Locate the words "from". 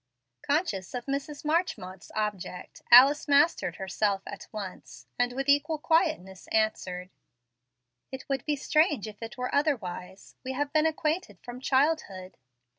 11.43-11.61